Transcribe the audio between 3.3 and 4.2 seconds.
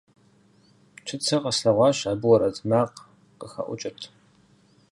къыхэӀукӀырт.